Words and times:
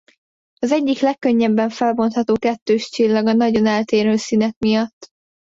Az 0.61 0.71
egyik 0.71 0.99
legkönnyebben 0.99 1.69
felbontható 1.69 2.33
kettőscsillag 2.39 3.27
a 3.27 3.33
nagyon 3.33 3.65
eltérő 3.65 4.15
színek 4.15 4.55
miatt. 4.57 5.11